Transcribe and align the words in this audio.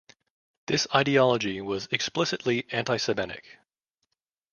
This 0.65 0.87
ideology 0.95 1.61
was 1.61 1.87
explicitly 1.91 2.63
antisemitic. 2.73 3.59